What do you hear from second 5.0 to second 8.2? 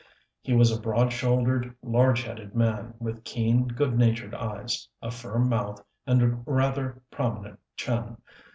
firm mouth, and rather prominent chin.